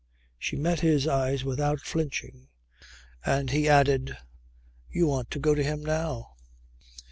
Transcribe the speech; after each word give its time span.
She 0.39 0.55
met 0.55 0.79
his 0.79 1.05
eyes 1.07 1.43
without 1.43 1.79
flinching 1.79 2.47
and 3.23 3.51
he 3.51 3.69
added, 3.69 4.17
"You 4.89 5.05
want 5.05 5.29
to 5.29 5.37
go 5.39 5.53
to 5.53 5.63
him 5.63 5.83
now." 5.85 6.31